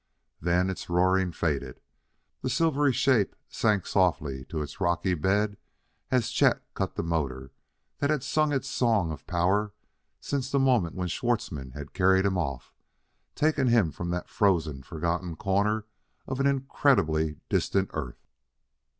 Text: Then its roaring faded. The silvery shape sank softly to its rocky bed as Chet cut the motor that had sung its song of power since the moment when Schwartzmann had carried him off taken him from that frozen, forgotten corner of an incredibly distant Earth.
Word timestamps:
Then 0.41 0.71
its 0.71 0.89
roaring 0.89 1.31
faded. 1.31 1.79
The 2.41 2.49
silvery 2.49 2.91
shape 2.91 3.35
sank 3.47 3.85
softly 3.85 4.45
to 4.45 4.63
its 4.63 4.81
rocky 4.81 5.13
bed 5.13 5.57
as 6.09 6.31
Chet 6.31 6.63
cut 6.73 6.95
the 6.95 7.03
motor 7.03 7.51
that 7.99 8.09
had 8.09 8.23
sung 8.23 8.51
its 8.51 8.67
song 8.67 9.11
of 9.11 9.27
power 9.27 9.73
since 10.19 10.49
the 10.49 10.57
moment 10.57 10.95
when 10.95 11.07
Schwartzmann 11.07 11.73
had 11.73 11.93
carried 11.93 12.25
him 12.25 12.39
off 12.39 12.73
taken 13.35 13.67
him 13.67 13.91
from 13.91 14.09
that 14.09 14.27
frozen, 14.27 14.81
forgotten 14.81 15.35
corner 15.35 15.85
of 16.25 16.39
an 16.39 16.47
incredibly 16.47 17.37
distant 17.47 17.91
Earth. 17.93 18.25